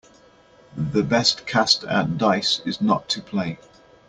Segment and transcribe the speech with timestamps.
[0.75, 3.59] The best cast at dice is not to play.